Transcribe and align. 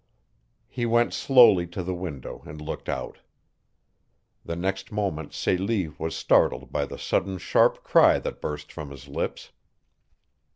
He 0.67 0.87
went 0.87 1.13
slowly 1.13 1.67
to 1.67 1.83
the 1.83 1.93
window 1.93 2.41
and 2.47 2.59
looked 2.59 2.89
out. 2.89 3.19
The 4.43 4.55
next 4.55 4.91
moment 4.91 5.31
Celie 5.31 5.89
was 5.89 6.15
startled 6.15 6.71
by 6.71 6.85
the 6.87 6.97
sudden 6.97 7.37
sharp 7.37 7.83
cry 7.83 8.17
that 8.17 8.41
burst 8.41 8.71
from 8.71 8.89
his 8.89 9.07
lips. 9.07 9.51